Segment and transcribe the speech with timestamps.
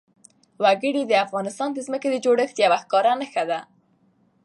[0.63, 3.59] وګړي د افغانستان د ځمکې د جوړښت یوه ښکاره نښه ده.